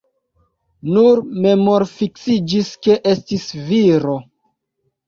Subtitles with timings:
[0.95, 4.21] Nur memorfiksiĝis ke estis viro.